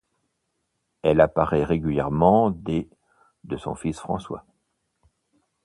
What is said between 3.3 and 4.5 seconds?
de son fils François.